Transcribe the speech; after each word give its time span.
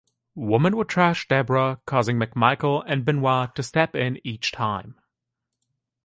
Woman 0.33 0.75
would 0.77 0.89
trash 0.89 1.27
Debra, 1.27 1.79
causing 1.85 2.17
McMichael 2.19 2.83
and 2.87 3.05
Benoit 3.05 3.53
to 3.53 3.61
step 3.61 3.93
in 3.95 4.19
each 4.23 4.51
time. 4.51 4.95